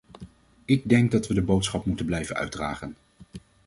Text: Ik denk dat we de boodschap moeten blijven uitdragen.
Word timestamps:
Ik 0.65 0.89
denk 0.89 1.11
dat 1.11 1.27
we 1.27 1.33
de 1.33 1.41
boodschap 1.41 1.85
moeten 1.85 2.05
blijven 2.05 2.35
uitdragen. 2.35 2.95